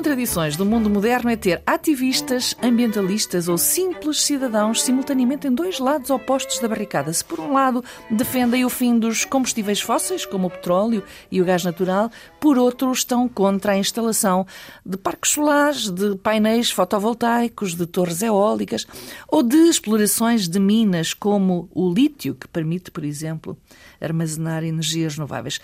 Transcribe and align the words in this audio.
Contradições 0.00 0.56
do 0.56 0.64
mundo 0.64 0.88
moderno 0.88 1.28
é 1.28 1.36
ter 1.36 1.62
ativistas, 1.66 2.56
ambientalistas 2.62 3.48
ou 3.48 3.58
simples 3.58 4.22
cidadãos 4.22 4.82
simultaneamente 4.82 5.46
em 5.46 5.54
dois 5.54 5.78
lados 5.78 6.08
opostos 6.08 6.58
da 6.58 6.66
barricada. 6.66 7.12
Se, 7.12 7.22
por 7.22 7.38
um 7.38 7.52
lado, 7.52 7.84
defendem 8.10 8.64
o 8.64 8.70
fim 8.70 8.98
dos 8.98 9.26
combustíveis 9.26 9.78
fósseis, 9.82 10.24
como 10.24 10.46
o 10.46 10.50
petróleo 10.50 11.04
e 11.30 11.42
o 11.42 11.44
gás 11.44 11.64
natural, 11.64 12.10
por 12.40 12.56
outro, 12.56 12.90
estão 12.90 13.28
contra 13.28 13.72
a 13.72 13.76
instalação 13.76 14.46
de 14.86 14.96
parques 14.96 15.32
solares, 15.32 15.90
de 15.90 16.16
painéis 16.16 16.70
fotovoltaicos, 16.70 17.74
de 17.74 17.84
torres 17.84 18.22
eólicas 18.22 18.86
ou 19.28 19.42
de 19.42 19.68
explorações 19.68 20.48
de 20.48 20.58
minas, 20.58 21.12
como 21.12 21.68
o 21.74 21.92
lítio, 21.92 22.34
que 22.34 22.48
permite, 22.48 22.90
por 22.90 23.04
exemplo, 23.04 23.54
armazenar 24.00 24.64
energias 24.64 25.16
renováveis. 25.16 25.60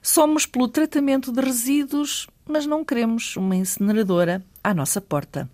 Somos 0.00 0.46
pelo 0.46 0.68
tratamento 0.68 1.32
de 1.32 1.40
resíduos 1.40 2.28
mas 2.46 2.66
não 2.66 2.84
queremos 2.84 3.36
uma 3.36 3.56
incineradora 3.56 4.42
à 4.62 4.74
nossa 4.74 5.00
porta. 5.00 5.48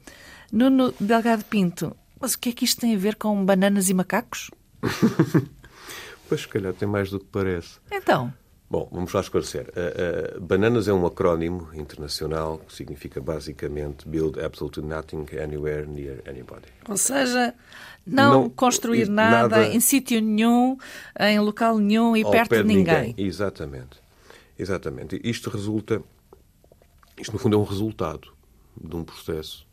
Nuno 0.53 0.95
Delgado 1.01 1.45
Pinto, 1.45 1.97
mas 2.21 2.35
o 2.35 2.39
que 2.39 2.51
é 2.51 2.53
que 2.53 2.65
isto 2.65 2.81
tem 2.81 2.95
a 2.95 2.99
ver 2.99 3.17
com 3.17 3.45
bananas 3.45 3.89
e 3.89 3.95
macacos? 3.95 4.51
pois, 6.29 6.43
se 6.43 6.49
calhar 6.49 6.73
tem 6.73 6.89
mais 6.89 7.11
do 7.11 7.19
que 7.19 7.27
parece. 7.27 7.79
Então. 7.91 8.33
Bom, 8.69 8.89
vamos 8.91 9.13
lá 9.13 9.21
esclarecer. 9.21 9.69
Uh, 9.69 10.39
uh, 10.39 10.41
bananas 10.41 10.89
é 10.89 10.93
um 10.93 11.07
acrónimo 11.07 11.69
internacional 11.73 12.59
que 12.59 12.75
significa 12.75 13.21
basicamente 13.21 14.09
Build 14.09 14.41
Absolutely 14.41 14.85
Nothing 14.85 15.27
Anywhere 15.41 15.87
Near 15.87 16.21
Anybody. 16.29 16.67
Ou 16.89 16.97
seja, 16.97 17.55
não, 18.05 18.33
não 18.33 18.51
construir 18.51 19.09
nada, 19.09 19.49
nada, 19.49 19.67
em 19.69 19.79
sítio 19.79 20.21
nenhum, 20.21 20.77
em 21.21 21.39
local 21.39 21.79
nenhum 21.79 22.17
e 22.17 22.25
perto 22.29 22.57
de 22.57 22.65
ninguém. 22.65 23.09
ninguém. 23.09 23.27
Exatamente. 23.27 24.01
Exatamente. 24.59 25.21
Isto 25.23 25.51
resulta 25.51 26.03
isto, 27.19 27.33
no 27.33 27.39
fundo, 27.39 27.57
é 27.57 27.59
um 27.59 27.65
resultado 27.65 28.33
de 28.81 28.95
um 28.95 29.05
processo, 29.05 29.67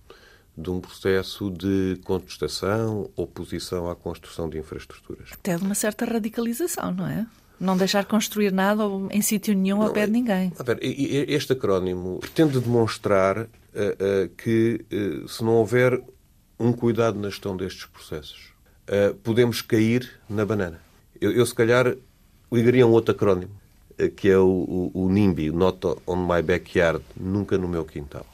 de 0.57 0.69
um 0.69 0.79
processo 0.79 1.49
de 1.51 1.99
contestação, 2.03 3.09
oposição 3.15 3.89
à 3.89 3.95
construção 3.95 4.49
de 4.49 4.57
infraestruturas. 4.57 5.29
Até 5.33 5.57
de 5.57 5.63
uma 5.63 5.75
certa 5.75 6.05
radicalização, 6.05 6.91
não 6.93 7.07
é? 7.07 7.25
Não 7.59 7.77
deixar 7.77 8.05
construir 8.05 8.51
nada 8.51 8.83
em 9.11 9.21
sítio 9.21 9.53
nenhum 9.53 9.77
não, 9.77 9.87
ao 9.87 9.93
pé 9.93 10.05
de 10.05 10.11
ninguém. 10.11 10.51
A 10.57 10.63
ver, 10.63 10.79
este 10.81 11.53
acrónimo 11.53 12.19
pretende 12.19 12.59
demonstrar 12.59 13.37
uh, 13.39 13.45
uh, 13.45 14.29
que 14.37 14.85
uh, 14.91 15.27
se 15.27 15.43
não 15.43 15.53
houver 15.53 16.01
um 16.59 16.71
cuidado 16.71 17.19
na 17.19 17.29
gestão 17.29 17.57
destes 17.57 17.85
processos, 17.85 18.53
podemos 19.23 19.61
cair 19.61 20.21
na 20.29 20.45
banana. 20.45 20.79
Eu, 21.19 21.31
eu, 21.31 21.45
se 21.45 21.53
calhar, 21.53 21.95
ligaria 22.51 22.85
um 22.85 22.91
outro 22.91 23.13
acrónimo, 23.13 23.51
que 24.15 24.29
é 24.29 24.37
o, 24.37 24.91
o, 24.93 25.05
o 25.05 25.09
NIMBY, 25.09 25.51
Not 25.51 25.79
on 26.07 26.27
My 26.27 26.41
Backyard, 26.41 27.03
Nunca 27.15 27.57
no 27.57 27.67
Meu 27.67 27.85
Quintal. 27.85 28.25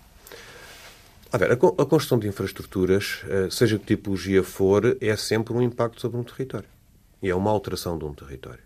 A, 1.32 1.38
ver, 1.38 1.52
a, 1.52 1.54
a 1.54 1.58
construção 1.86 2.18
de 2.18 2.28
infraestruturas, 2.28 3.22
eh, 3.28 3.50
seja 3.52 3.78
que 3.78 3.86
tipologia 3.86 4.44
for, 4.44 4.98
é 5.00 5.16
sempre 5.16 5.54
um 5.54 5.62
impacto 5.62 6.02
sobre 6.02 6.18
um 6.18 6.24
território. 6.24 6.68
E 7.22 7.30
é 7.30 7.36
uma 7.36 7.52
alteração 7.52 7.98
de 7.98 8.06
um 8.06 8.14
território. 8.14 8.64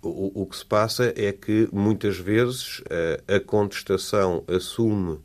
O, 0.00 0.42
o 0.42 0.46
que 0.46 0.56
se 0.56 0.64
passa 0.64 1.12
é 1.16 1.32
que, 1.32 1.68
muitas 1.72 2.16
vezes, 2.16 2.82
eh, 2.88 3.20
a 3.26 3.40
contestação 3.40 4.44
assume 4.46 5.18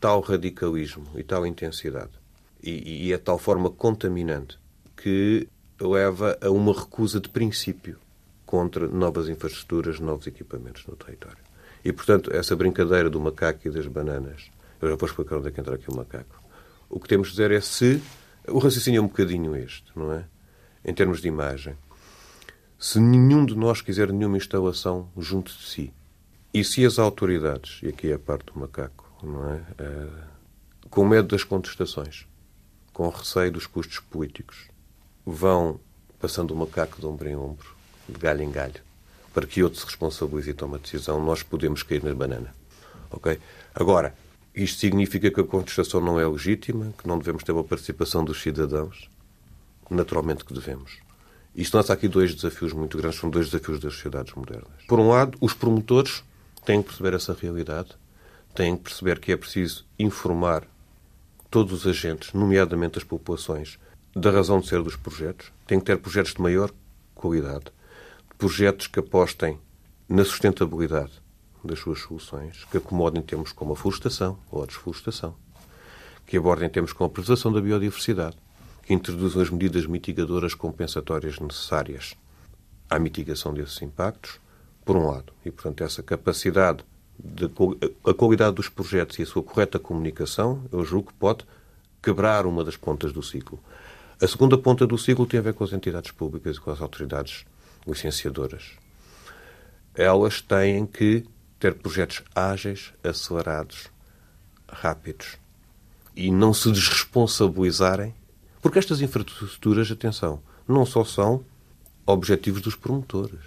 tal 0.00 0.20
radicalismo 0.20 1.06
e 1.14 1.22
tal 1.22 1.46
intensidade 1.46 2.10
e, 2.62 3.06
e 3.06 3.12
é 3.12 3.18
tal 3.18 3.38
forma 3.38 3.70
contaminante 3.70 4.58
que 4.96 5.48
leva 5.80 6.36
a 6.40 6.50
uma 6.50 6.72
recusa 6.72 7.20
de 7.20 7.28
princípio 7.28 7.98
contra 8.46 8.86
novas 8.86 9.28
infraestruturas, 9.28 9.98
novos 9.98 10.26
equipamentos 10.26 10.86
no 10.86 10.94
território. 10.94 11.44
E, 11.84 11.92
portanto, 11.92 12.34
essa 12.34 12.54
brincadeira 12.56 13.10
do 13.10 13.20
macaco 13.20 13.66
e 13.66 13.70
das 13.70 13.86
bananas, 13.86 14.50
eu 14.80 14.88
já 14.88 14.96
vou 14.96 15.08
explicar 15.08 15.36
onde 15.36 15.48
é 15.48 15.50
que 15.50 15.60
entra 15.60 15.74
aqui 15.74 15.90
o 15.90 15.96
macaco. 15.96 16.40
O 16.88 17.00
que 17.00 17.08
temos 17.08 17.28
de 17.28 17.32
dizer 17.32 17.50
é 17.50 17.60
se. 17.60 18.00
O 18.48 18.58
raciocínio 18.58 18.98
é 18.98 19.02
um 19.02 19.08
bocadinho 19.08 19.56
este, 19.56 19.90
não 19.96 20.12
é? 20.12 20.24
Em 20.84 20.94
termos 20.94 21.20
de 21.20 21.26
imagem. 21.26 21.76
Se 22.78 23.00
nenhum 23.00 23.44
de 23.44 23.56
nós 23.56 23.80
quiser 23.80 24.12
nenhuma 24.12 24.36
instalação 24.36 25.10
junto 25.16 25.52
de 25.52 25.64
si, 25.64 25.92
e 26.54 26.62
se 26.62 26.86
as 26.86 26.98
autoridades, 26.98 27.80
e 27.82 27.88
aqui 27.88 28.10
é 28.10 28.14
a 28.14 28.18
parte 28.18 28.52
do 28.52 28.60
macaco, 28.60 29.10
não 29.22 29.50
é? 29.50 29.62
é 29.78 30.08
com 30.88 31.04
medo 31.04 31.28
das 31.28 31.42
contestações, 31.42 32.26
com 32.92 33.08
receio 33.08 33.50
dos 33.50 33.66
custos 33.66 33.98
políticos, 33.98 34.68
vão 35.24 35.80
passando 36.20 36.52
o 36.52 36.56
macaco 36.56 37.00
de 37.00 37.06
ombro 37.06 37.28
em 37.28 37.36
ombro 37.36 37.75
de 38.08 38.18
galho 38.18 38.42
em 38.42 38.50
galho, 38.50 38.80
para 39.34 39.46
que 39.46 39.62
outro 39.62 39.78
se 39.78 39.86
responsabilize 39.86 40.50
e 40.50 40.54
tome 40.54 40.76
a 40.76 40.78
decisão, 40.78 41.22
nós 41.24 41.42
podemos 41.42 41.82
cair 41.82 42.02
na 42.02 42.14
banana. 42.14 42.54
Ok? 43.10 43.38
Agora, 43.74 44.14
isto 44.54 44.80
significa 44.80 45.30
que 45.30 45.40
a 45.40 45.44
contestação 45.44 46.00
não 46.00 46.18
é 46.18 46.26
legítima, 46.26 46.92
que 46.98 47.06
não 47.06 47.18
devemos 47.18 47.44
ter 47.44 47.52
uma 47.52 47.64
participação 47.64 48.24
dos 48.24 48.40
cidadãos? 48.40 49.10
Naturalmente 49.90 50.44
que 50.44 50.54
devemos. 50.54 50.98
Isto 51.54 51.76
lança 51.76 51.92
aqui 51.92 52.08
dois 52.08 52.34
desafios 52.34 52.72
muito 52.72 52.98
grandes, 52.98 53.18
são 53.18 53.30
dois 53.30 53.50
desafios 53.50 53.80
das 53.80 53.94
sociedades 53.94 54.34
modernas. 54.34 54.84
Por 54.88 55.00
um 55.00 55.08
lado, 55.08 55.38
os 55.40 55.54
promotores 55.54 56.22
têm 56.64 56.82
que 56.82 56.88
perceber 56.88 57.14
essa 57.14 57.34
realidade, 57.34 57.90
têm 58.54 58.76
que 58.76 58.84
perceber 58.84 59.18
que 59.18 59.32
é 59.32 59.36
preciso 59.36 59.84
informar 59.98 60.66
todos 61.50 61.72
os 61.72 61.86
agentes, 61.86 62.32
nomeadamente 62.32 62.98
as 62.98 63.04
populações, 63.04 63.78
da 64.14 64.30
razão 64.30 64.60
de 64.60 64.68
ser 64.68 64.82
dos 64.82 64.96
projetos, 64.96 65.52
têm 65.66 65.78
que 65.78 65.86
ter 65.86 65.98
projetos 65.98 66.34
de 66.34 66.40
maior 66.40 66.70
qualidade, 67.14 67.66
projetos 68.38 68.86
que 68.86 68.98
apostem 68.98 69.58
na 70.08 70.24
sustentabilidade 70.24 71.12
das 71.64 71.78
suas 71.78 72.00
soluções, 72.00 72.64
que 72.70 72.76
acomodem 72.76 73.22
temas 73.22 73.52
como 73.52 73.72
a 73.72 73.76
florestação 73.76 74.38
ou 74.50 74.62
a 74.62 74.66
desflorestação, 74.66 75.34
que 76.26 76.36
abordem 76.36 76.68
temas 76.68 76.92
como 76.92 77.08
a 77.08 77.12
preservação 77.12 77.52
da 77.52 77.60
biodiversidade, 77.60 78.36
que 78.82 78.94
introduzam 78.94 79.42
as 79.42 79.50
medidas 79.50 79.86
mitigadoras 79.86 80.54
compensatórias 80.54 81.40
necessárias 81.40 82.14
à 82.88 82.98
mitigação 82.98 83.52
desses 83.52 83.80
impactos, 83.82 84.38
por 84.84 84.96
um 84.96 85.06
lado. 85.06 85.32
E, 85.44 85.50
portanto, 85.50 85.82
essa 85.82 86.02
capacidade, 86.02 86.84
de, 87.18 87.50
a 88.04 88.14
qualidade 88.14 88.54
dos 88.54 88.68
projetos 88.68 89.18
e 89.18 89.22
a 89.22 89.26
sua 89.26 89.42
correta 89.42 89.80
comunicação, 89.80 90.62
eu 90.70 90.84
julgo 90.84 91.08
que 91.08 91.18
pode 91.18 91.44
quebrar 92.00 92.46
uma 92.46 92.62
das 92.62 92.76
pontas 92.76 93.12
do 93.12 93.22
ciclo. 93.22 93.58
A 94.22 94.28
segunda 94.28 94.56
ponta 94.56 94.86
do 94.86 94.96
ciclo 94.96 95.26
tem 95.26 95.40
a 95.40 95.42
ver 95.42 95.54
com 95.54 95.64
as 95.64 95.72
entidades 95.72 96.12
públicas 96.12 96.56
e 96.56 96.60
com 96.60 96.70
as 96.70 96.80
autoridades 96.80 97.44
licenciadoras. 97.86 98.72
Elas 99.94 100.40
têm 100.40 100.86
que 100.86 101.24
ter 101.58 101.74
projetos 101.74 102.22
ágeis, 102.34 102.92
acelerados, 103.02 103.88
rápidos 104.68 105.38
e 106.14 106.30
não 106.30 106.52
se 106.52 106.70
desresponsabilizarem, 106.70 108.14
porque 108.60 108.78
estas 108.78 109.00
infraestruturas, 109.00 109.90
atenção, 109.90 110.42
não 110.66 110.84
só 110.84 111.04
são 111.04 111.44
objetivos 112.06 112.62
dos 112.62 112.74
promotores, 112.74 113.44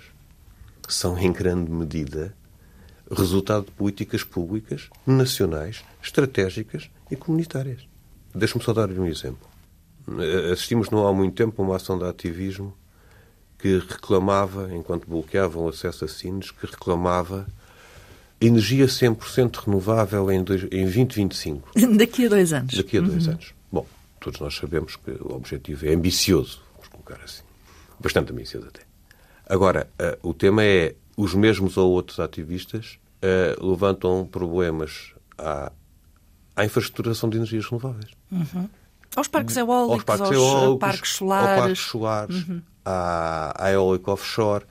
são 0.87 1.17
em 1.17 1.31
grande 1.31 1.71
medida 1.71 2.35
resultado 3.11 3.65
de 3.65 3.71
políticas 3.71 4.23
públicas 4.23 4.89
nacionais, 5.05 5.83
estratégicas 6.01 6.89
e 7.09 7.15
comunitárias. 7.15 7.87
Deixe-me 8.33 8.63
só 8.63 8.71
dar-lhe 8.71 8.99
um 8.99 9.07
exemplo. 9.07 9.47
Assistimos 10.51 10.89
não 10.89 11.07
há 11.07 11.13
muito 11.13 11.35
tempo 11.35 11.61
a 11.61 11.65
uma 11.65 11.75
ação 11.75 11.97
de 11.97 12.05
ativismo 12.05 12.75
que 13.59 13.77
reclamava, 13.77 14.73
enquanto 14.73 15.07
bloqueavam 15.07 15.65
o 15.65 15.69
acesso 15.69 16.05
a 16.05 16.07
sinos, 16.07 16.49
que 16.49 16.65
reclamava 16.65 17.45
energia 18.41 18.85
100% 18.85 19.65
renovável 19.65 20.31
em, 20.31 20.41
dois, 20.41 20.63
em 20.71 20.83
2025. 20.83 21.71
Daqui 21.97 22.25
a 22.25 22.29
dois 22.29 22.53
anos. 22.53 22.73
Daqui 22.73 22.97
a 22.97 23.01
dois 23.01 23.27
uhum. 23.27 23.33
anos. 23.33 23.53
Bom, 23.71 23.85
todos 24.19 24.39
nós 24.39 24.55
sabemos 24.55 24.95
que 24.95 25.11
o 25.11 25.33
objetivo 25.33 25.85
é 25.85 25.93
ambicioso, 25.93 26.61
vamos 26.73 26.87
colocar 26.87 27.19
assim. 27.23 27.43
Bastante 27.99 28.31
ambicioso 28.31 28.67
até. 28.67 28.81
Agora, 29.45 29.89
uh, 29.99 30.29
o 30.29 30.33
tema 30.33 30.63
é 30.63 30.95
os 31.17 31.33
mesmos 31.33 31.75
ou 31.75 31.91
outros 31.91 32.19
ativistas 32.19 32.97
uh, 33.21 33.69
levantam 33.69 34.25
problemas 34.25 35.13
à, 35.37 35.69
à 36.55 36.63
infraestruturação 36.63 37.29
de 37.29 37.35
energias 37.35 37.65
renováveis. 37.65 38.11
Uhum. 38.31 38.69
Aos 39.15 39.27
parques 39.27 39.57
eólicos, 39.57 39.93
aos 39.93 40.03
parques, 40.03 40.25
aos 40.27 40.35
eólicos, 40.35 40.79
parques 40.79 41.09
solares. 41.11 41.49
Aos 41.49 41.59
parques 41.59 41.79
solares. 41.79 42.35
Uhum 42.47 42.61
à, 42.89 43.53
à 43.65 43.71
eólica 43.71 44.11
offshore. 44.11 44.65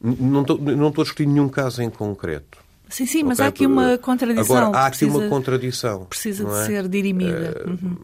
Não 0.00 0.42
estou, 0.42 0.58
não 0.58 0.88
estou 0.88 1.02
a 1.02 1.04
discutir 1.04 1.26
nenhum 1.26 1.48
caso 1.48 1.82
em 1.82 1.90
concreto. 1.90 2.58
Sim, 2.88 3.06
sim, 3.06 3.22
mas 3.22 3.38
okay? 3.38 3.46
há 3.46 3.48
aqui 3.48 3.66
uma 3.66 3.98
contradição. 3.98 4.56
Agora, 4.56 4.78
há 4.78 4.86
aqui 4.86 4.98
precisa, 4.98 5.18
uma 5.18 5.28
contradição. 5.28 6.04
Precisa 6.04 6.44
de 6.44 6.50
é? 6.50 6.66
ser 6.66 6.88
dirimida. 6.88 7.64
Uh, 7.66 7.70
uhum. 7.70 7.96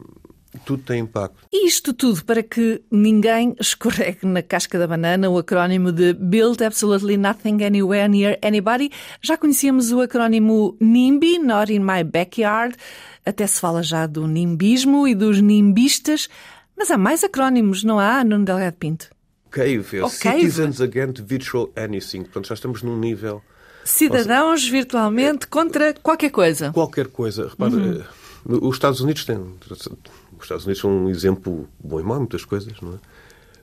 Tudo 0.64 0.82
tem 0.82 1.00
impacto. 1.00 1.36
Isto 1.52 1.92
tudo 1.92 2.24
para 2.24 2.42
que 2.42 2.82
ninguém 2.90 3.54
escorregue 3.60 4.26
na 4.26 4.42
casca 4.42 4.78
da 4.78 4.86
banana, 4.86 5.28
o 5.28 5.38
acrónimo 5.38 5.92
de 5.92 6.12
Build 6.14 6.62
Absolutely 6.64 7.16
Nothing 7.16 7.64
Anywhere 7.64 8.08
Near 8.08 8.38
Anybody. 8.42 8.90
Já 9.22 9.36
conhecíamos 9.36 9.92
o 9.92 10.00
acrónimo 10.00 10.76
NIMBY, 10.80 11.38
Not 11.38 11.72
in 11.72 11.80
My 11.80 12.04
Backyard. 12.04 12.76
Até 13.24 13.46
se 13.46 13.60
fala 13.60 13.82
já 13.82 14.06
do 14.06 14.26
nimbismo 14.26 15.06
e 15.06 15.14
dos 15.14 15.40
nimbistas. 15.40 16.28
Mas 16.76 16.90
há 16.90 16.96
mais 16.96 17.22
acrónimos, 17.22 17.84
não 17.84 17.98
há, 17.98 18.24
Nuno 18.24 18.44
Delgado 18.44 18.76
Pinto? 18.76 19.08
CAVE, 19.50 19.98
é 19.98 20.04
Oh, 20.04 20.08
Citizens. 20.08 20.80
Against 20.80 21.20
Virtual 21.22 21.68
Anything. 21.76 22.22
Portanto, 22.22 22.48
já 22.48 22.54
estamos 22.54 22.82
num 22.82 22.96
nível... 22.98 23.42
Cidadãos 23.84 24.68
virtualmente 24.68 25.46
contra 25.46 25.92
qualquer 25.94 26.30
coisa. 26.30 26.70
Qualquer 26.72 27.08
coisa. 27.08 27.48
Repara, 27.48 27.72
Uhum. 27.72 28.00
eh, 28.00 28.04
os 28.44 28.76
Estados 28.76 29.00
Unidos 29.00 29.24
têm... 29.24 29.36
Os 29.38 30.42
Estados 30.44 30.64
Unidos 30.64 30.80
são 30.80 30.90
um 30.90 31.08
exemplo 31.10 31.68
bom 31.78 32.00
e 32.00 32.02
mau 32.02 32.18
muitas 32.18 32.44
coisas, 32.44 32.80
não 32.80 32.94
é? 32.94 32.98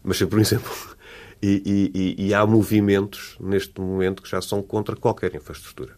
Mas 0.03 0.17
sempre 0.17 0.37
um 0.37 0.41
exemplo. 0.41 0.71
E, 1.41 1.91
e- 1.93 2.27
e- 2.27 2.33
há 2.33 2.45
movimentos, 2.45 3.35
neste 3.39 3.79
momento, 3.79 4.21
que 4.21 4.29
já 4.29 4.41
são 4.41 4.61
contra 4.61 4.95
qualquer 4.95 5.35
infraestrutura. 5.35 5.95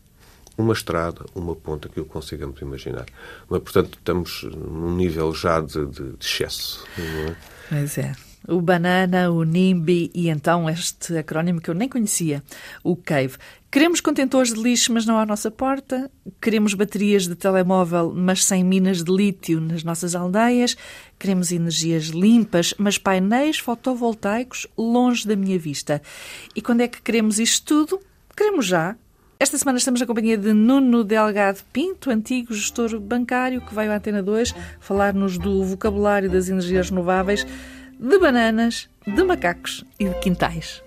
Uma 0.57 0.73
estrada, 0.73 1.25
uma 1.33 1.55
ponta, 1.55 1.87
que 1.87 2.03
consigamos 2.03 2.59
imaginar. 2.61 3.05
Mas, 3.49 3.61
portanto, 3.61 3.97
estamos 3.97 4.43
num 4.43 4.95
nível 4.95 5.33
já 5.33 5.61
de, 5.61 5.85
de- 5.85 6.11
de 6.17 6.25
excesso. 6.25 6.85
Não 6.97 7.05
é? 7.29 7.35
Pois 7.69 7.97
é. 7.97 8.13
O 8.49 8.61
Banana, 8.61 9.29
o 9.31 9.43
NIMBY 9.43 10.11
e 10.13 10.29
então 10.29 10.69
este 10.69 11.17
acrónimo 11.17 11.61
que 11.61 11.69
eu 11.69 11.73
nem 11.73 11.87
conhecia, 11.87 12.43
o 12.83 12.95
CAVE. 12.95 13.37
Queremos 13.71 14.01
contentores 14.01 14.51
de 14.51 14.59
lixo, 14.59 14.91
mas 14.91 15.05
não 15.05 15.19
à 15.19 15.25
nossa 15.25 15.51
porta. 15.51 16.09
Queremos 16.41 16.73
baterias 16.73 17.27
de 17.27 17.35
telemóvel, 17.35 18.11
mas 18.15 18.43
sem 18.43 18.63
minas 18.63 19.03
de 19.03 19.11
lítio 19.11 19.61
nas 19.61 19.83
nossas 19.83 20.15
aldeias. 20.15 20.75
Queremos 21.19 21.51
energias 21.51 22.05
limpas, 22.05 22.73
mas 22.79 22.97
painéis 22.97 23.59
fotovoltaicos 23.59 24.65
longe 24.75 25.27
da 25.27 25.35
minha 25.35 25.59
vista. 25.59 26.01
E 26.55 26.61
quando 26.61 26.81
é 26.81 26.87
que 26.87 27.01
queremos 27.01 27.37
isto 27.37 27.85
tudo? 27.85 28.01
Queremos 28.35 28.65
já. 28.65 28.95
Esta 29.41 29.57
semana 29.57 29.77
estamos 29.77 30.01
na 30.01 30.05
companhia 30.05 30.37
de 30.37 30.51
Nuno 30.51 31.01
Delgado 31.01 31.59
Pinto, 31.71 32.09
antigo 32.09 32.53
gestor 32.53 32.99
bancário, 32.99 33.61
que 33.61 33.73
veio 33.73 33.89
à 33.89 33.95
Antena 33.95 34.21
2 34.21 34.53
falar-nos 34.81 35.37
do 35.37 35.63
vocabulário 35.63 36.29
das 36.29 36.49
energias 36.49 36.89
renováveis, 36.89 37.47
de 37.99 38.17
bananas, 38.17 38.89
de 39.05 39.23
macacos 39.23 39.83
e 39.99 40.07
de 40.07 40.15
quintais. 40.19 40.81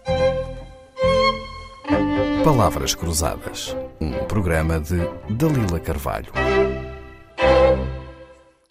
Palavras 2.42 2.94
Cruzadas, 2.94 3.76
um 4.00 4.24
programa 4.24 4.80
de 4.80 4.96
Dalila 5.28 5.78
Carvalho. 5.78 6.32